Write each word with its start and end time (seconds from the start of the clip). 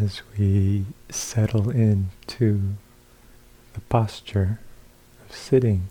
as 0.00 0.22
we 0.36 0.84
settle 1.10 1.70
into 1.70 2.74
the 3.74 3.80
posture 3.88 4.60
of 5.28 5.34
sitting. 5.34 5.88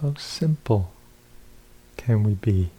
How 0.00 0.14
simple 0.16 0.92
can 1.96 2.22
we 2.22 2.34
be? 2.34 2.70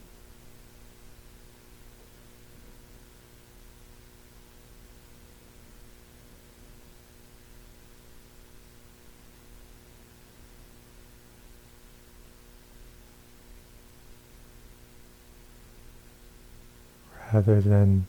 Rather 17.46 17.60
than 17.60 18.06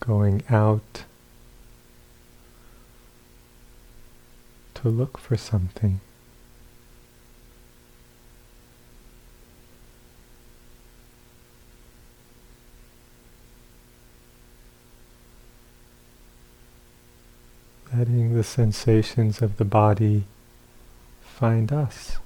going 0.00 0.42
out 0.48 1.04
to 4.74 4.88
look 4.88 5.18
for 5.18 5.36
something. 5.36 6.00
Letting 17.94 18.34
the 18.34 18.44
sensations 18.44 19.42
of 19.42 19.56
the 19.58 19.64
body 19.64 20.24
find 21.22 21.72
us. 21.72 22.18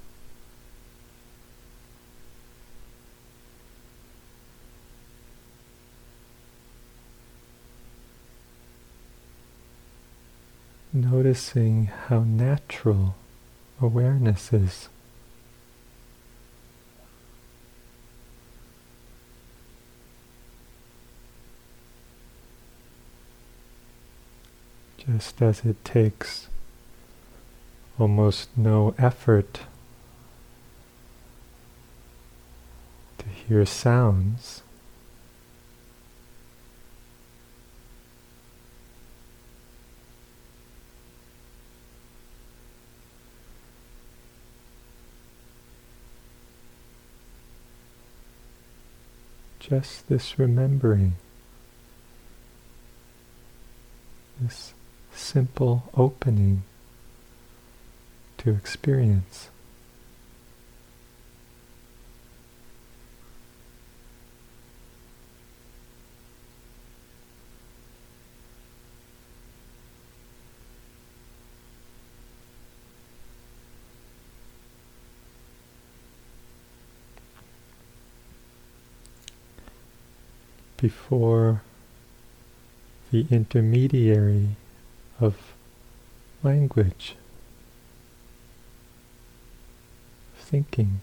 Noticing 11.31 11.86
how 12.09 12.25
natural 12.25 13.14
awareness 13.81 14.53
is. 14.53 14.89
Just 24.98 25.41
as 25.41 25.64
it 25.64 25.84
takes 25.84 26.48
almost 27.97 28.48
no 28.56 28.92
effort 28.98 29.61
to 33.19 33.28
hear 33.28 33.64
sounds, 33.64 34.62
just 49.71 50.09
this 50.09 50.37
remembering, 50.37 51.15
this 54.41 54.75
simple 55.15 55.89
opening 55.97 56.65
to 58.39 58.51
experience. 58.51 59.50
Before 80.80 81.63
the 83.11 83.27
intermediary 83.30 84.48
of 85.20 85.36
language, 86.42 87.17
thinking. 90.39 91.01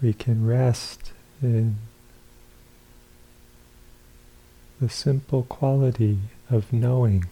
We 0.00 0.12
can 0.12 0.46
rest 0.46 1.12
in 1.40 1.76
the 4.80 4.88
simple 4.88 5.44
quality 5.44 6.18
of 6.50 6.72
knowing. 6.72 7.26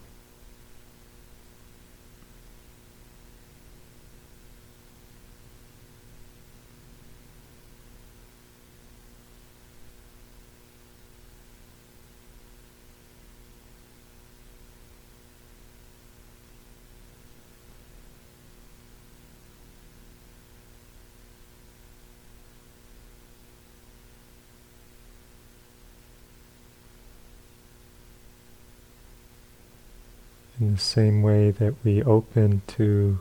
In 30.60 30.74
the 30.74 30.80
same 30.80 31.22
way 31.22 31.50
that 31.50 31.74
we 31.82 32.02
open 32.02 32.60
to 32.66 33.18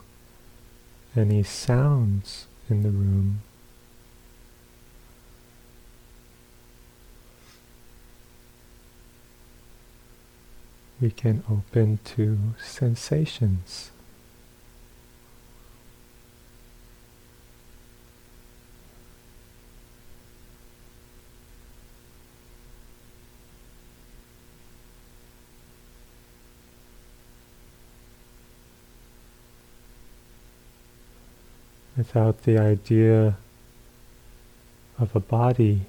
any 1.16 1.42
sounds 1.42 2.46
in 2.68 2.82
the 2.82 2.90
room. 2.90 3.40
We 11.00 11.10
can 11.10 11.42
open 11.50 11.98
to 12.16 12.38
sensations. 12.62 13.90
Without 32.12 32.42
the 32.42 32.58
idea 32.58 33.36
of 34.98 35.14
a 35.14 35.20
body. 35.20 35.82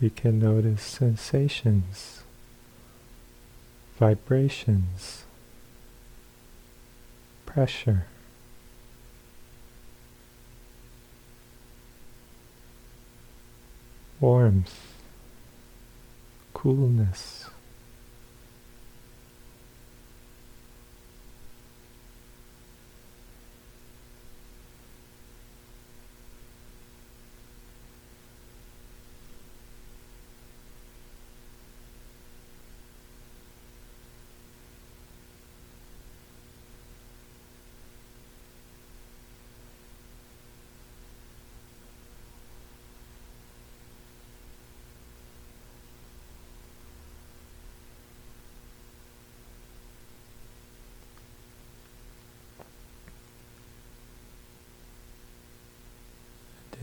We 0.00 0.08
can 0.08 0.38
notice 0.38 0.80
sensations, 0.80 2.22
vibrations, 3.98 5.24
pressure. 7.44 8.06
Warmth, 14.20 14.94
coolness. 16.54 17.50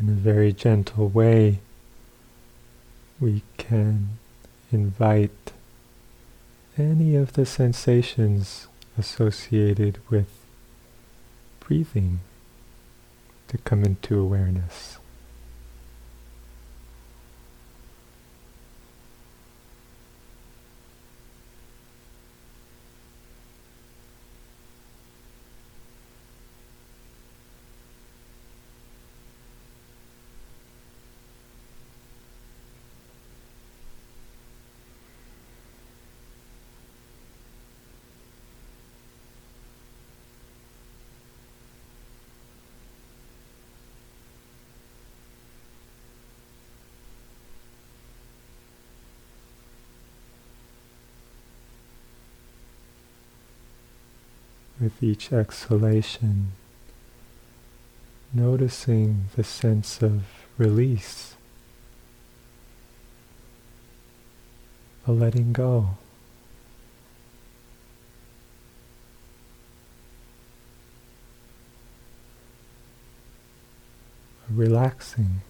In 0.08 0.14
a 0.14 0.16
very 0.16 0.54
gentle 0.54 1.10
way, 1.10 1.60
we 3.20 3.44
can 3.58 4.18
invite 4.72 5.52
any 6.78 7.16
of 7.16 7.34
the 7.34 7.46
sensations 7.46 8.68
associated 8.98 10.00
with 10.10 10.30
breathing 11.60 12.22
to 13.50 13.58
come 13.58 13.84
into 13.84 14.18
awareness. 14.18 14.98
With 54.80 55.02
each 55.02 55.34
exhalation, 55.34 56.52
noticing 58.34 59.26
the 59.36 59.44
sense 59.44 60.02
of 60.02 60.24
release, 60.58 61.36
a 65.08 65.12
letting 65.12 65.54
go. 65.54 65.98
a 74.50 74.54
Relaxing. 74.54 75.42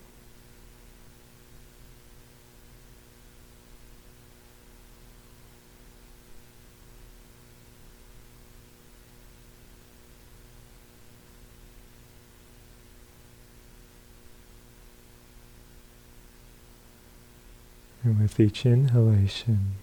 With 18.28 18.42
each 18.42 18.66
inhalation, 18.66 19.76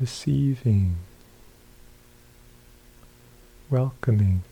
receiving, 0.00 0.94
welcoming. 3.68 4.44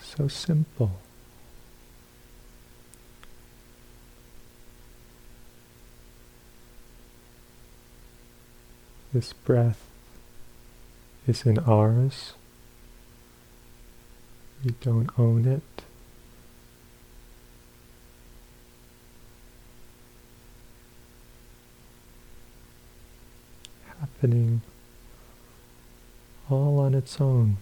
So 0.00 0.26
simple. 0.26 0.98
This 9.16 9.32
breath 9.32 9.82
isn't 11.26 11.58
ours. 11.66 12.34
We 14.62 14.72
don't 14.82 15.08
own 15.18 15.46
it. 15.46 15.62
Happening 23.98 24.60
all 26.50 26.78
on 26.80 26.92
its 26.92 27.18
own. 27.18 27.56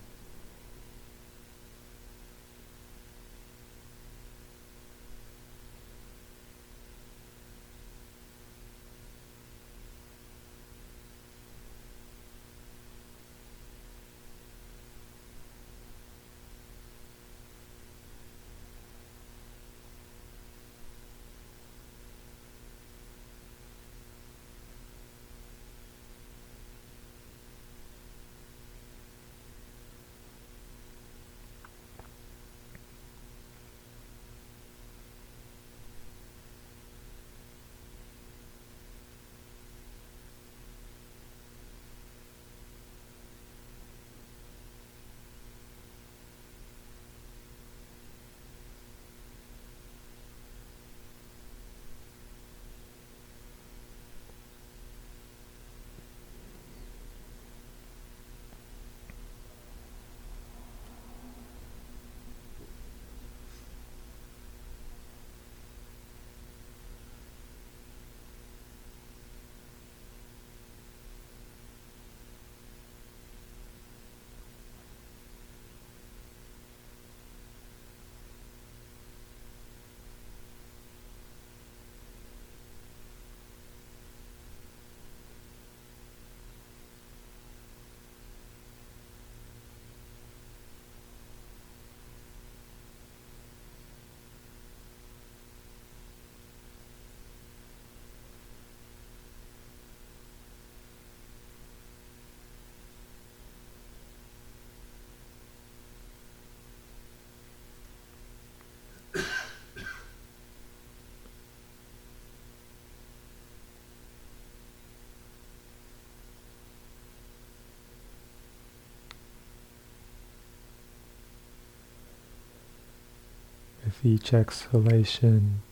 With 124.03 124.07
each 124.07 124.33
exhalation, 124.33 125.63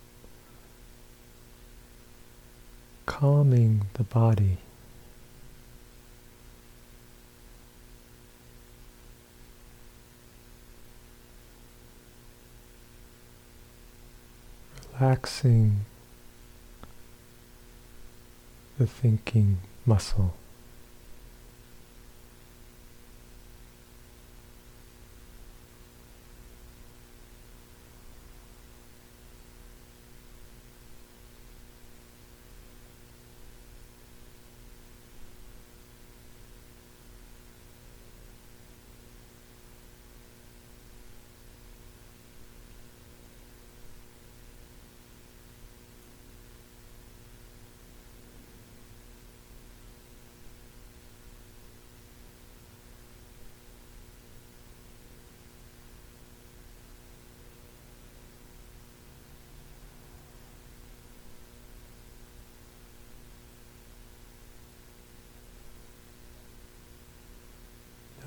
calming 3.07 3.87
the 3.95 4.05
body. 4.05 4.59
Relaxing 15.01 15.81
the 18.79 18.87
thinking 18.87 19.59
muscle. 19.85 20.35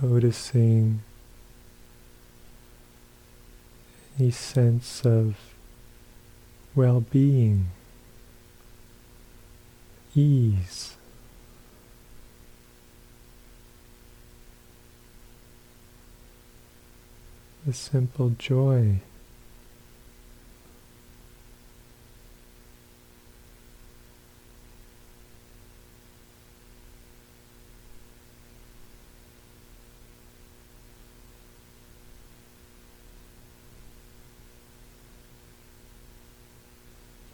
Noticing 0.06 1.02
any 4.20 4.32
sense 4.32 5.04
of 5.06 5.36
well-being, 6.76 7.68
ease. 10.14 10.96
The 17.66 17.74
simple 17.74 18.30
joy 18.38 19.00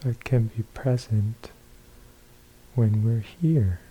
that 0.04 0.21
can 0.32 0.50
be 0.56 0.64
present 0.74 1.52
when 2.74 3.04
we're 3.04 3.26
here. 3.42 3.82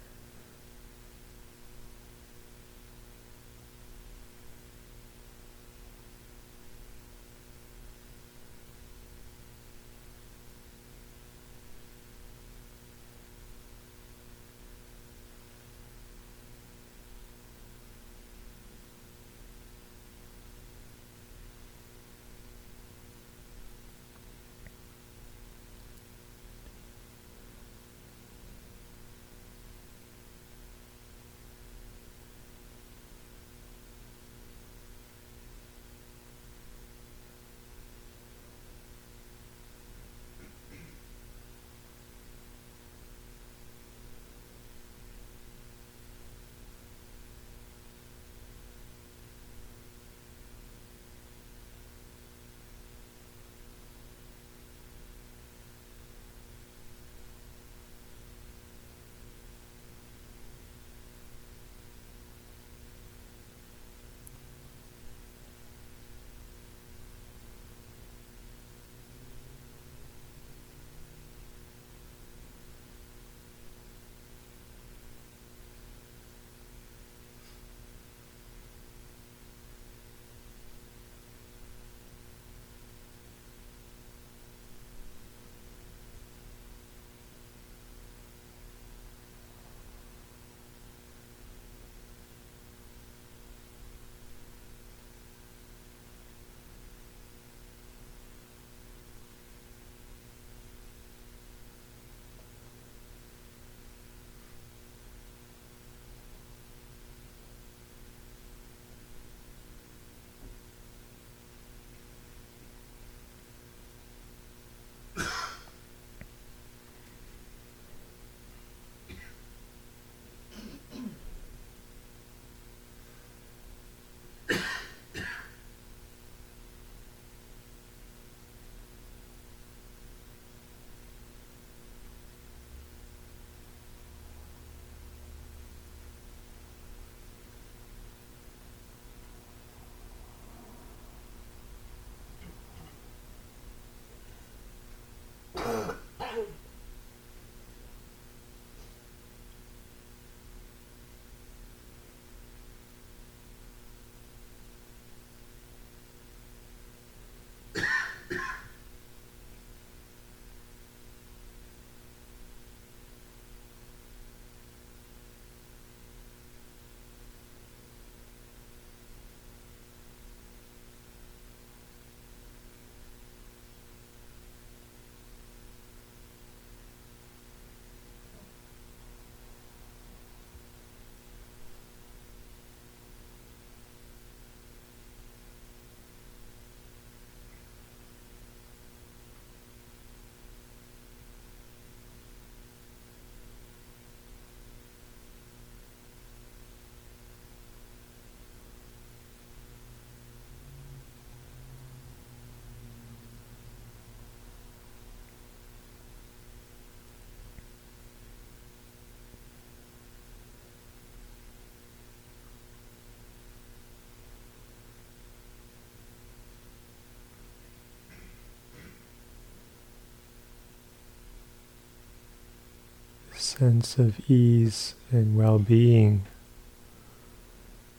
Sense 223.50 223.98
of 223.98 224.30
ease 224.30 224.94
and 225.10 225.36
well-being 225.36 226.22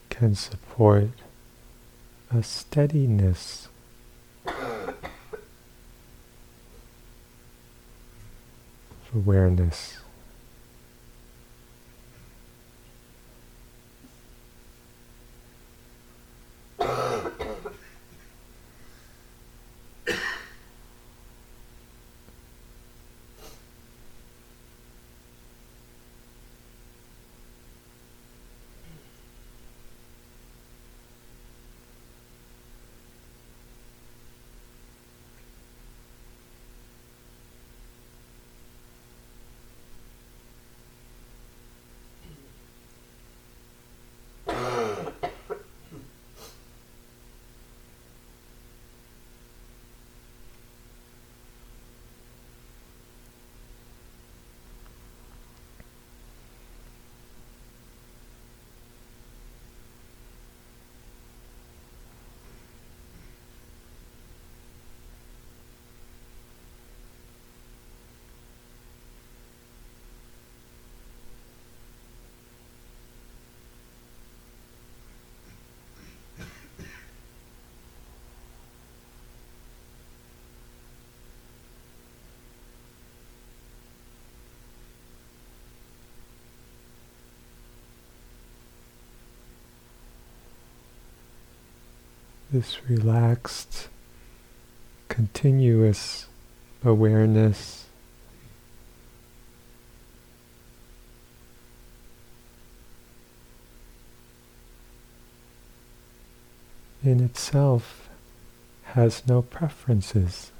can 0.10 0.34
support 0.34 1.10
a 2.34 2.41
steadiness 2.41 3.67
of 4.46 4.96
awareness. 9.13 10.00
This 92.51 92.77
relaxed, 92.89 93.88
continuous 95.08 96.27
awareness 96.84 97.86
in 107.03 107.22
itself 107.22 108.10
has 108.84 109.25
no 109.27 109.41
preferences. 109.41 110.51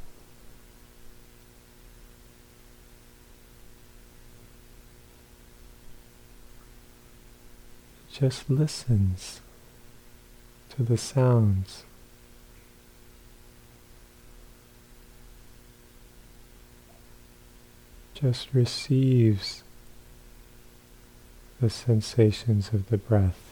just 8.12 8.50
listens 8.50 9.42
to 10.76 10.84
the 10.84 10.98
sounds. 10.98 11.84
Just 18.14 18.54
receives 18.54 19.64
the 21.60 21.70
sensations 21.70 22.70
of 22.74 22.90
the 22.90 22.98
breath. 22.98 23.51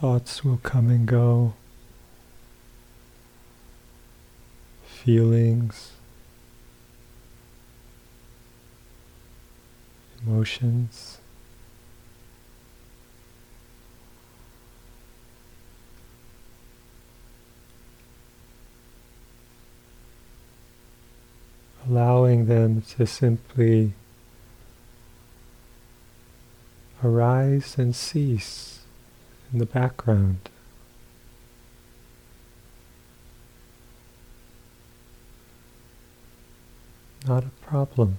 Thoughts 0.00 0.42
will 0.42 0.56
come 0.62 0.88
and 0.88 1.04
go. 1.06 1.52
Feelings, 4.86 5.92
emotions. 10.26 11.18
allowing 21.88 22.46
them 22.46 22.82
to 22.82 23.04
simply 23.06 23.92
arise 27.02 27.76
and 27.78 27.96
cease 27.96 28.79
in 29.52 29.58
the 29.58 29.66
background. 29.66 30.48
Not 37.26 37.44
a 37.44 37.50
problem. 37.66 38.18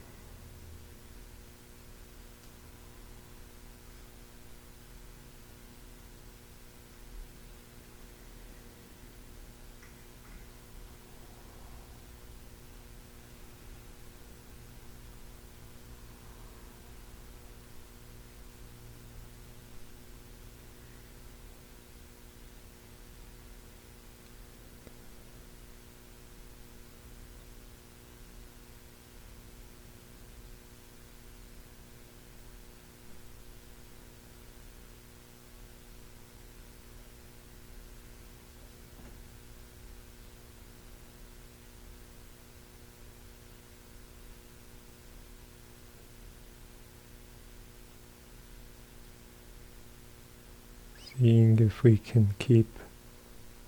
Seeing 51.22 51.60
if 51.60 51.84
we 51.84 51.98
can 51.98 52.30
keep 52.40 52.80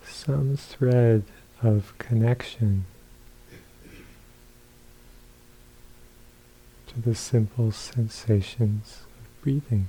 some 0.04 0.58
thread 0.58 1.24
of 1.62 1.96
connection 2.00 2.84
to 6.88 7.00
the 7.00 7.14
simple 7.14 7.72
sensations 7.72 9.02
of 9.20 9.44
breathing. 9.44 9.86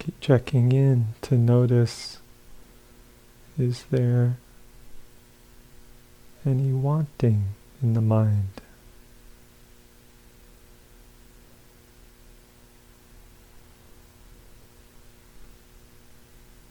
Keep 0.00 0.18
checking 0.20 0.72
in 0.72 1.08
to 1.20 1.36
notice 1.36 2.20
is 3.58 3.84
there 3.90 4.38
any 6.46 6.72
wanting 6.72 7.48
in 7.82 7.92
the 7.92 8.00
mind? 8.00 8.62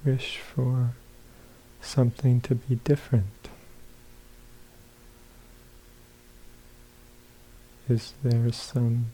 Wish 0.04 0.40
for 0.40 0.96
something 1.82 2.42
to 2.42 2.56
be 2.56 2.78
different. 2.78 3.50
Is 7.88 8.14
there 8.24 8.52
some 8.52 9.12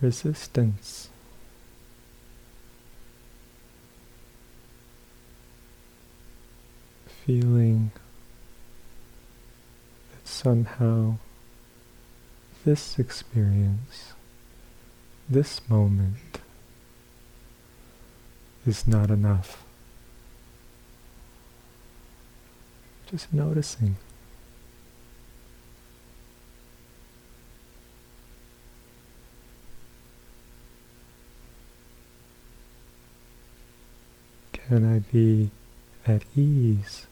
resistance? 0.00 1.11
Feeling 7.26 7.92
that 10.10 10.26
somehow 10.26 11.18
this 12.64 12.98
experience, 12.98 14.14
this 15.28 15.60
moment, 15.68 16.40
is 18.66 18.88
not 18.88 19.08
enough. 19.08 19.64
Just 23.08 23.32
noticing. 23.32 23.96
Can 34.52 34.84
I 34.92 35.00
be 35.12 35.50
at 36.04 36.24
ease 36.34 37.06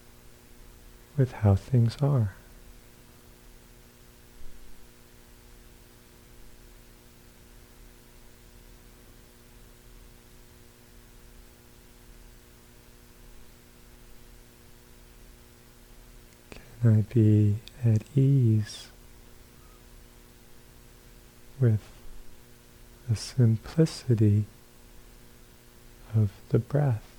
with 1.21 1.33
how 1.33 1.55
things 1.55 1.99
are? 2.01 2.33
Can 16.81 16.97
I 16.97 17.13
be 17.13 17.57
at 17.85 18.01
ease 18.17 18.87
with 21.61 21.81
the 23.11 23.15
simplicity 23.15 24.47
of 26.17 26.31
the 26.49 26.59
breath? 26.59 27.10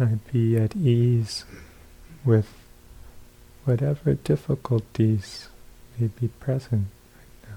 I 0.00 0.18
be 0.32 0.56
at 0.56 0.74
ease 0.76 1.44
with 2.24 2.48
whatever 3.64 4.14
difficulties 4.14 5.48
may 5.98 6.06
be 6.06 6.28
present 6.28 6.86
right 7.14 7.50
now. 7.50 7.56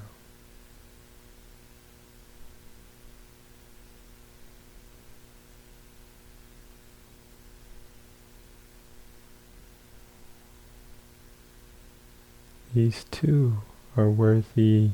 These 12.73 13.05
too 13.05 13.59
are 13.95 14.09
worthy 14.09 14.89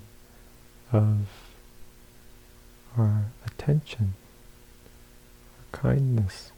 of 0.92 1.26
our 2.96 3.26
attention, 3.48 4.14
our 5.58 5.80
kindness. 5.80 6.52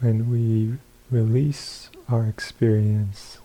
When 0.00 0.30
we 0.30 0.76
release 1.10 1.90
our 2.08 2.24
experience 2.26 3.38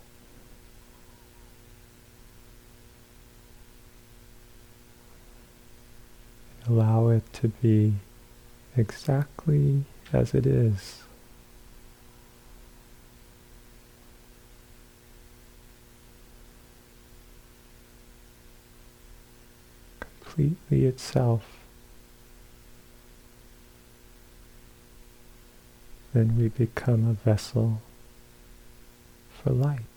allow 6.68 7.10
it 7.10 7.32
to 7.34 7.48
be 7.48 7.94
exactly 8.76 9.84
as 10.12 10.34
it 10.34 10.46
is. 10.46 11.04
Completely 20.00 20.86
itself. 20.86 21.55
Then 26.16 26.38
we 26.38 26.48
become 26.48 27.10
a 27.10 27.14
vessel 27.14 27.82
for 29.44 29.52
light. 29.52 29.95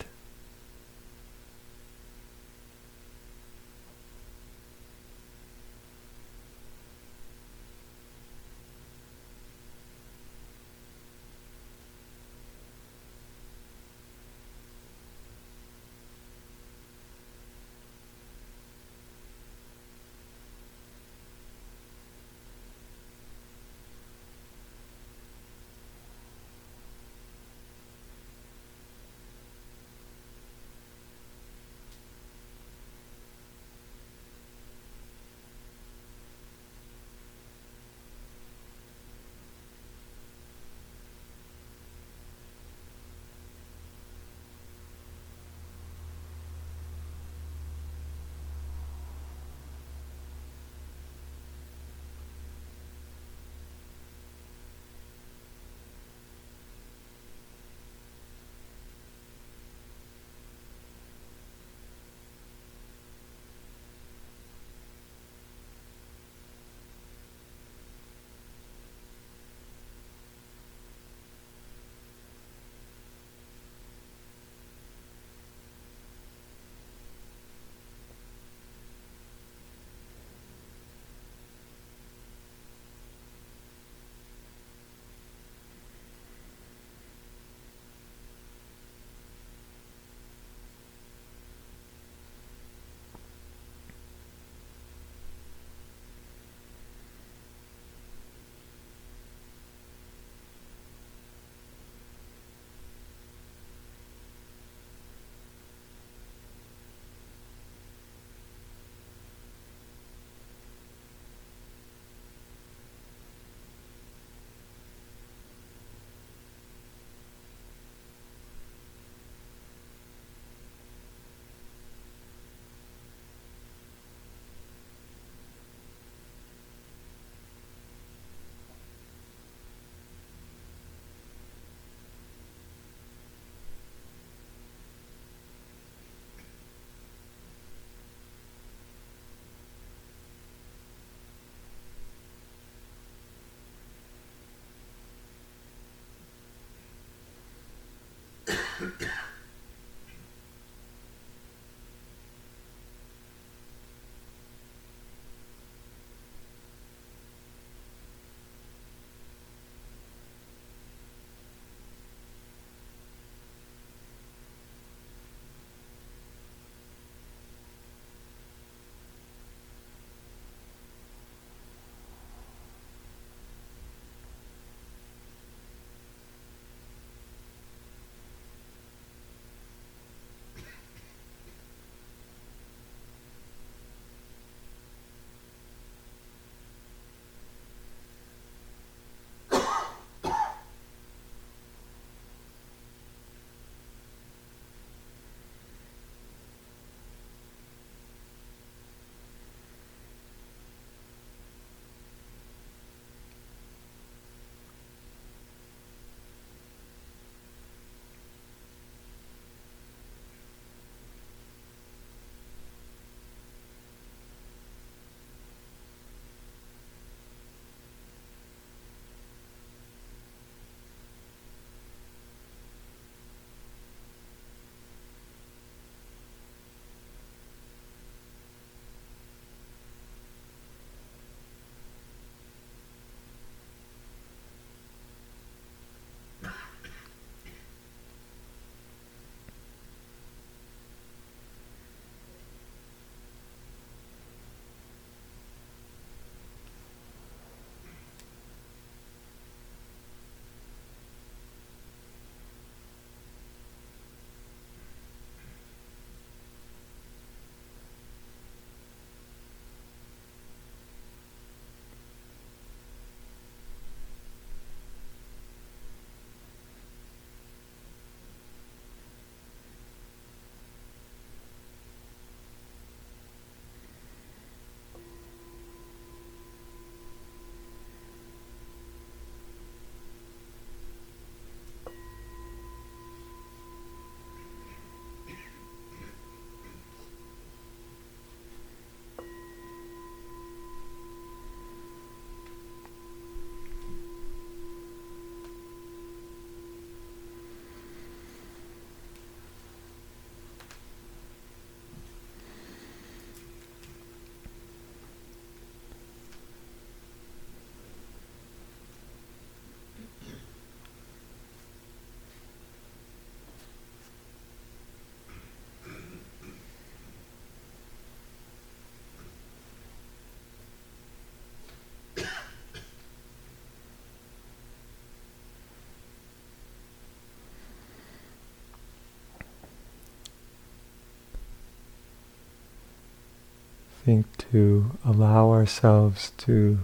Think 334.08 334.38
to 334.38 334.92
allow 335.04 335.50
ourselves 335.50 336.32
to 336.38 336.78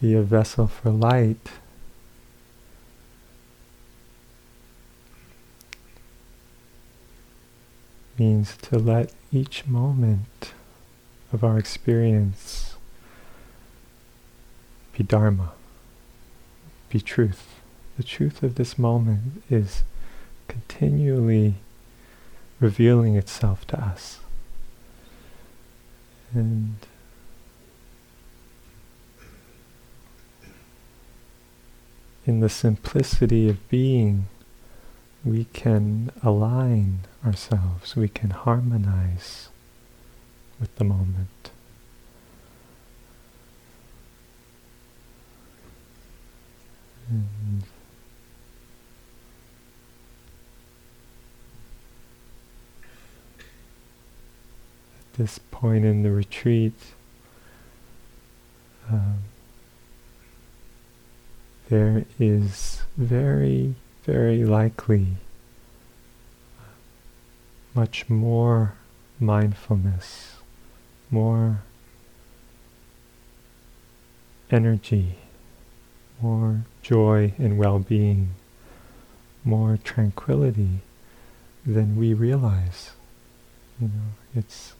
be 0.00 0.14
a 0.14 0.22
vessel 0.22 0.68
for 0.68 0.90
light 0.90 1.50
means 8.16 8.56
to 8.58 8.78
let 8.78 9.12
each 9.32 9.66
moment 9.66 10.52
of 11.32 11.42
our 11.42 11.58
experience 11.58 12.76
be 14.96 15.02
Dharma, 15.02 15.50
be 16.90 17.00
truth. 17.00 17.56
The 17.96 18.04
truth 18.04 18.44
of 18.44 18.54
this 18.54 18.78
moment 18.78 19.42
is 19.50 19.82
continually 20.46 21.54
revealing 22.60 23.16
itself 23.16 23.66
to 23.66 23.80
us. 23.80 24.20
And 26.34 26.76
in 32.26 32.40
the 32.40 32.48
simplicity 32.48 33.48
of 33.48 33.68
being, 33.68 34.26
we 35.24 35.44
can 35.52 36.10
align 36.22 37.00
ourselves, 37.24 37.96
we 37.96 38.08
can 38.08 38.30
harmonize 38.30 39.48
with 40.60 40.74
the 40.76 40.84
moment. 40.84 41.50
And 47.08 47.62
this 55.18 55.38
point 55.50 55.84
in 55.84 56.02
the 56.04 56.10
retreat, 56.10 56.72
um, 58.90 59.18
there 61.68 62.04
is 62.18 62.82
very, 62.96 63.74
very 64.04 64.44
likely 64.44 65.08
much 67.74 68.08
more 68.08 68.74
mindfulness, 69.20 70.36
more 71.10 71.62
energy, 74.50 75.16
more 76.22 76.64
joy 76.80 77.34
and 77.38 77.58
well-being, 77.58 78.30
more 79.44 79.78
tranquility 79.82 80.80
than 81.66 81.96
we 81.96 82.14
realize. 82.14 82.92
You 83.80 83.88
know, 83.88 84.12
it's 84.34 84.74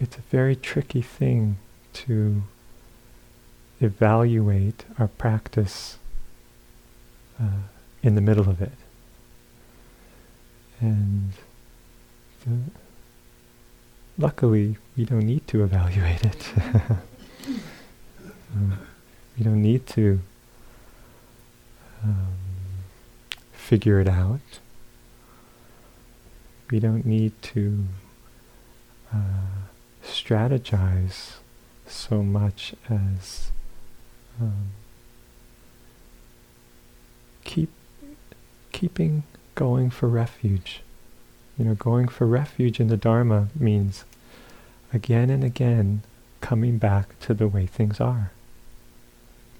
it's 0.00 0.16
a 0.16 0.22
very 0.30 0.54
tricky 0.54 1.02
thing 1.02 1.58
to 1.92 2.42
evaluate 3.80 4.84
our 4.98 5.08
practice 5.08 5.98
uh, 7.40 7.62
in 8.02 8.14
the 8.14 8.20
middle 8.20 8.48
of 8.48 8.62
it. 8.62 8.72
And 10.80 11.32
the, 12.44 12.58
luckily, 14.16 14.76
we 14.96 15.04
don't 15.04 15.26
need 15.26 15.46
to 15.48 15.64
evaluate 15.64 16.24
it. 16.24 16.52
um, 18.54 18.78
we 19.36 19.44
don't 19.44 19.62
need 19.62 19.86
to 19.88 20.20
um, 22.04 22.28
figure 23.52 24.00
it 24.00 24.08
out. 24.08 24.40
We 26.70 26.80
don't 26.80 27.06
need 27.06 27.40
to 27.42 27.84
uh, 29.12 29.67
strategize 30.08 31.34
so 31.86 32.22
much 32.22 32.74
as 32.88 33.50
um, 34.40 34.70
keep 37.44 37.70
keeping 38.72 39.22
going 39.54 39.90
for 39.90 40.08
refuge. 40.08 40.82
You 41.58 41.64
know, 41.64 41.74
going 41.74 42.08
for 42.08 42.26
refuge 42.26 42.78
in 42.78 42.88
the 42.88 42.96
Dharma 42.96 43.48
means 43.58 44.04
again 44.92 45.30
and 45.30 45.42
again 45.42 46.02
coming 46.40 46.78
back 46.78 47.18
to 47.20 47.34
the 47.34 47.48
way 47.48 47.66
things 47.66 48.00
are. 48.00 48.30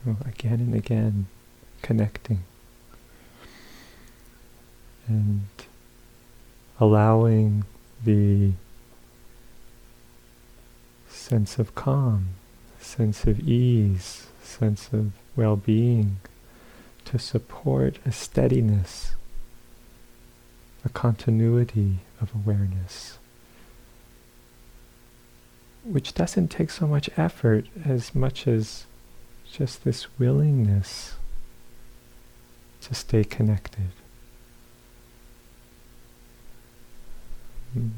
You 0.04 0.12
know, 0.12 0.18
again 0.24 0.60
and 0.60 0.74
again 0.74 1.26
connecting. 1.82 2.44
And 5.08 5.48
allowing 6.78 7.64
the 8.04 8.52
sense 11.28 11.58
of 11.58 11.74
calm, 11.74 12.28
sense 12.80 13.24
of 13.24 13.40
ease, 13.40 14.26
sense 14.42 14.88
of 14.92 15.12
well-being 15.36 16.16
to 17.04 17.18
support 17.18 17.98
a 18.06 18.12
steadiness 18.12 19.12
a 20.84 20.88
continuity 20.88 21.98
of 22.20 22.34
awareness, 22.34 23.18
which 25.84 26.14
doesn't 26.14 26.48
take 26.48 26.70
so 26.70 26.86
much 26.86 27.10
effort 27.16 27.66
as 27.84 28.14
much 28.14 28.46
as 28.46 28.84
just 29.50 29.84
this 29.84 30.06
willingness 30.18 31.14
to 32.80 32.94
stay 32.94 33.24
connected. 33.24 33.90
Mm. 37.76 37.90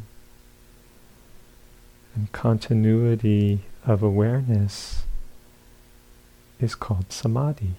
And 2.15 2.31
continuity 2.33 3.61
of 3.87 4.03
awareness 4.03 5.05
is 6.61 6.75
called 6.75 7.13
samadhi. 7.13 7.75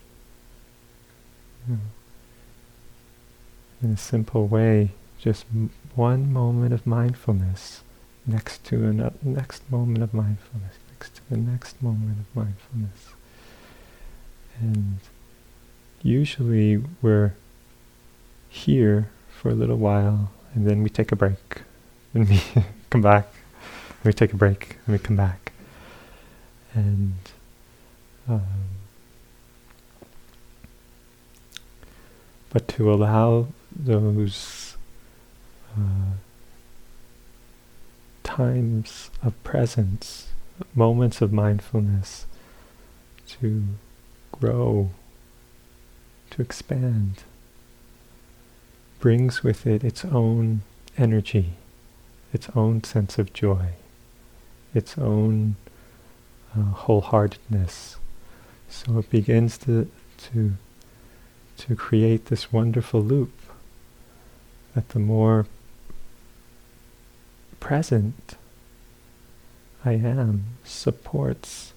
In 3.84 3.92
a 3.94 3.98
simple 3.98 4.48
way, 4.48 4.92
just 5.20 5.46
m- 5.54 5.70
one 5.96 6.32
moment 6.32 6.74
of 6.74 6.88
mindfulness 6.88 7.82
next 8.26 8.64
to 8.66 8.84
another 8.86 9.16
next 9.24 9.70
moment 9.72 10.04
of 10.04 10.14
mindfulness, 10.14 10.76
next 10.90 11.16
to 11.16 11.22
the 11.30 11.38
next 11.38 11.82
moment 11.82 12.20
of 12.20 12.36
mindfulness. 12.36 13.14
And 14.60 15.00
usually 16.04 16.84
we're 17.02 17.34
here 18.50 19.10
for 19.30 19.50
a 19.50 19.56
little 19.56 19.78
while 19.78 20.32
and 20.54 20.68
then 20.68 20.84
we 20.84 20.90
take 20.90 21.12
a 21.12 21.16
break 21.16 21.62
and 22.14 22.30
we 22.30 22.42
come 22.90 23.02
back 23.02 23.28
we 24.04 24.14
take 24.14 24.34
a 24.34 24.38
break 24.38 24.78
and 24.86 24.94
we 24.94 25.00
come 25.00 25.16
back. 25.16 25.52
And 26.74 27.16
um, 28.28 28.42
but 32.50 32.68
to 32.70 32.92
allow 32.92 33.48
those 33.74 34.78
uh, 35.78 36.16
times 38.24 39.10
of 39.24 39.42
presence, 39.44 40.28
moments 40.76 41.22
of 41.22 41.32
mindfulness 41.32 42.26
to 43.28 43.64
grow, 44.32 44.92
to 46.32 46.42
expand, 46.42 47.24
brings 49.00 49.44
with 49.44 49.66
it 49.66 49.84
its 49.84 50.06
own 50.06 50.62
energy, 50.98 51.54
its 52.34 52.50
own 52.56 52.84
sense 52.84 53.18
of 53.18 53.34
joy, 53.34 53.70
its 54.74 54.98
own 54.98 55.56
uh, 56.56 56.74
wholeheartedness. 56.74 57.98
So 58.70 59.00
it 59.00 59.10
begins 59.10 59.58
to, 59.60 59.90
to, 60.32 60.54
to 61.58 61.76
create 61.76 62.26
this 62.26 62.52
wonderful 62.52 63.02
loop 63.02 63.34
that 64.74 64.90
the 64.90 65.00
more 65.00 65.46
present 67.60 68.36
I 69.84 69.94
am 69.94 70.46
supports 70.64 71.74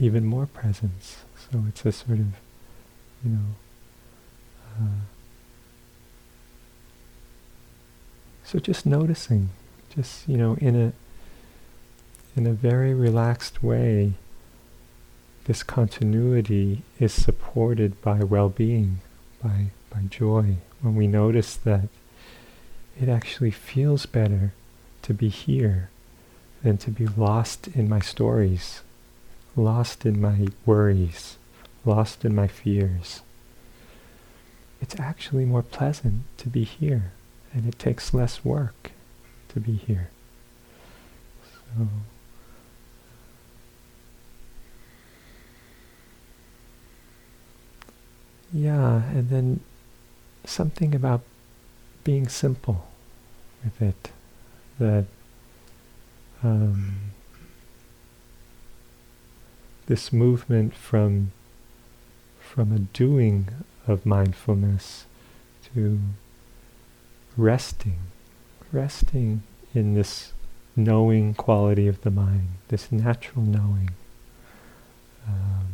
even 0.00 0.24
more 0.24 0.46
presence. 0.46 1.24
So 1.50 1.64
it's 1.68 1.84
a 1.84 1.92
sort 1.92 2.18
of, 2.18 2.26
you 3.24 3.30
know, 3.30 3.38
uh, 4.80 5.00
so 8.44 8.58
just 8.58 8.86
noticing, 8.86 9.50
just 9.98 10.28
you 10.28 10.36
know, 10.36 10.56
in 10.60 10.76
a 10.76 10.92
in 12.36 12.46
a 12.46 12.52
very 12.52 12.94
relaxed 12.94 13.64
way, 13.64 14.12
this 15.46 15.64
continuity 15.64 16.82
is 17.00 17.12
supported 17.12 18.00
by 18.00 18.22
well-being 18.22 19.00
by, 19.42 19.66
by 19.90 20.02
joy, 20.08 20.56
when 20.80 20.94
we 20.94 21.08
notice 21.08 21.56
that 21.56 21.88
it 23.00 23.08
actually 23.08 23.50
feels 23.50 24.06
better 24.06 24.52
to 25.02 25.12
be 25.12 25.28
here 25.28 25.90
than 26.62 26.78
to 26.78 26.92
be 26.92 27.06
lost 27.06 27.66
in 27.68 27.88
my 27.88 27.98
stories, 27.98 28.82
lost 29.56 30.06
in 30.06 30.20
my 30.20 30.46
worries, 30.64 31.38
lost 31.84 32.24
in 32.24 32.36
my 32.36 32.46
fears. 32.46 33.22
It's 34.80 34.98
actually 35.00 35.44
more 35.44 35.62
pleasant 35.62 36.22
to 36.36 36.48
be 36.48 36.62
here 36.62 37.10
and 37.52 37.66
it 37.66 37.80
takes 37.80 38.14
less 38.14 38.44
work 38.44 38.74
to 39.48 39.60
be 39.60 39.72
here. 39.72 40.10
So 41.42 41.88
yeah, 48.52 49.02
and 49.10 49.30
then 49.30 49.60
something 50.44 50.94
about 50.94 51.22
being 52.04 52.28
simple 52.28 52.88
with 53.62 53.82
it 53.82 54.10
that 54.78 55.04
um, 56.42 57.12
this 59.86 60.12
movement 60.12 60.74
from 60.74 61.32
from 62.38 62.72
a 62.72 62.78
doing 62.78 63.48
of 63.86 64.06
mindfulness 64.06 65.04
to 65.74 66.00
resting, 67.36 67.98
resting 68.72 69.42
in 69.74 69.94
this 69.94 70.32
knowing 70.76 71.34
quality 71.34 71.88
of 71.88 72.02
the 72.02 72.10
mind, 72.10 72.48
this 72.68 72.92
natural 72.92 73.44
knowing, 73.44 73.90
um, 75.26 75.66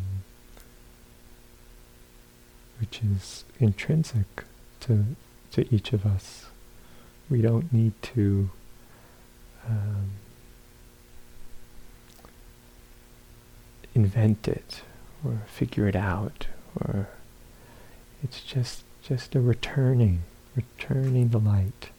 which 2.81 3.01
is 3.03 3.45
intrinsic 3.59 4.45
to 4.81 5.05
to 5.53 5.75
each 5.75 5.93
of 5.93 6.05
us. 6.05 6.47
We 7.31 7.41
don't 7.41 7.73
need 7.73 7.93
to 8.03 8.51
um, 9.69 10.11
invent 13.95 14.49
it 14.49 14.83
or 15.25 15.43
figure 15.47 15.87
it 15.89 15.97
out 15.97 16.49
or 16.81 17.09
it's 18.23 18.41
just 18.41 18.83
just 19.03 19.35
a 19.35 19.41
returning 19.41 20.23
returning 20.57 21.29
the 21.29 21.39
light 21.39 21.91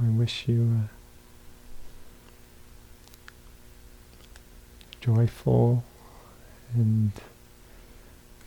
I 0.00 0.10
wish 0.28 0.44
you 0.46 0.62
a 0.62 0.90
joyful 5.02 5.82
and 6.74 7.12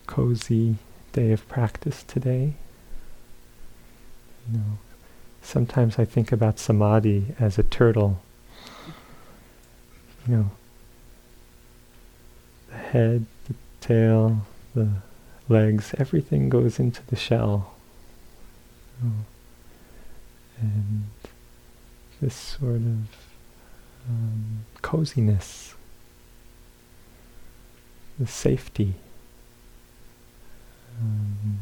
cozy 0.06 0.76
day 1.12 1.32
of 1.32 1.48
practice 1.48 2.04
today. 2.04 2.54
You 4.46 4.58
know, 4.58 4.78
sometimes 5.42 5.98
I 5.98 6.04
think 6.04 6.30
about 6.30 6.60
samadhi 6.60 7.34
as 7.40 7.58
a 7.58 7.64
turtle. 7.64 8.22
You 10.28 10.36
know, 10.36 10.50
the 12.70 12.76
head, 12.76 13.26
the 13.48 13.54
tail, 13.80 14.46
the 14.76 14.88
legs, 15.48 15.96
everything 15.98 16.48
goes 16.48 16.78
into 16.78 17.04
the 17.08 17.16
shell. 17.16 17.74
You 19.02 19.08
know, 19.08 19.14
and 20.60 21.06
this 22.22 22.34
sort 22.34 22.76
of 22.76 23.08
um, 24.08 24.64
coziness, 24.80 25.74
the 28.16 28.28
safety. 28.28 28.94
Um, 31.00 31.58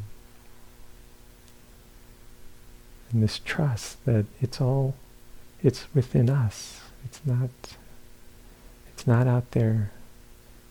and 3.11 3.23
this 3.23 3.41
trust 3.43 4.05
that 4.05 4.27
it's 4.43 4.61
all, 4.61 4.95
it's 5.63 5.87
within 5.95 6.29
us. 6.29 6.83
It's 7.07 7.23
not, 7.25 7.49
it's 8.93 9.07
not 9.07 9.27
out 9.27 9.53
there. 9.53 9.93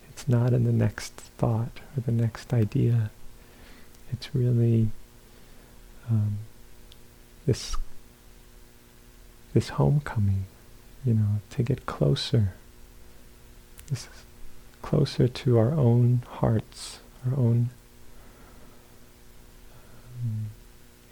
It's 0.07 0.27
not 0.27 0.53
in 0.53 0.65
the 0.65 0.71
next 0.71 1.13
thought 1.13 1.79
or 1.97 2.01
the 2.05 2.11
next 2.11 2.53
idea. 2.53 3.09
It's 4.11 4.35
really 4.35 4.91
um, 6.07 6.37
this 7.47 7.75
this 9.59 9.69
homecoming, 9.69 10.45
you 11.03 11.13
know, 11.13 11.41
to 11.49 11.61
get 11.61 11.85
closer, 11.85 12.53
this 13.89 14.07
closer 14.81 15.27
to 15.27 15.57
our 15.57 15.73
own 15.73 16.23
hearts, 16.39 16.99
our 17.27 17.37
own 17.37 17.69
um, 20.23 20.45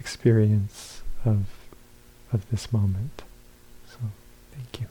experience 0.00 1.02
of 1.26 1.44
of 2.32 2.48
this 2.50 2.72
moment. 2.72 3.22
So, 3.86 3.98
thank 4.54 4.80
you. 4.80 4.86